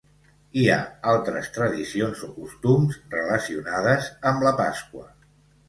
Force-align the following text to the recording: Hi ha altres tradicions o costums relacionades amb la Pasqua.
Hi 0.61 0.63
ha 0.69 0.77
altres 1.11 1.49
tradicions 1.57 2.25
o 2.29 2.31
costums 2.39 2.99
relacionades 3.13 4.11
amb 4.33 4.49
la 4.51 4.57
Pasqua. 4.67 5.09